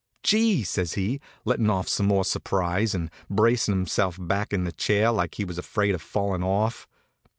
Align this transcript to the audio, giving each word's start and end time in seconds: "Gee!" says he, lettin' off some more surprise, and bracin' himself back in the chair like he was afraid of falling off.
"Gee!" 0.23 0.63
says 0.63 0.93
he, 0.93 1.21
lettin' 1.45 1.69
off 1.69 1.87
some 1.87 2.07
more 2.07 2.25
surprise, 2.25 2.95
and 2.95 3.11
bracin' 3.29 3.75
himself 3.75 4.17
back 4.19 4.51
in 4.51 4.63
the 4.63 4.71
chair 4.71 5.11
like 5.11 5.35
he 5.35 5.45
was 5.45 5.59
afraid 5.59 5.93
of 5.93 6.01
falling 6.01 6.41
off. 6.41 6.87